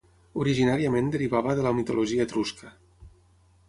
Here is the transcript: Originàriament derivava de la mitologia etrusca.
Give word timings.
Originàriament 0.43 1.13
derivava 1.17 1.55
de 1.61 1.69
la 1.69 1.77
mitologia 1.83 2.29
etrusca. 2.29 2.77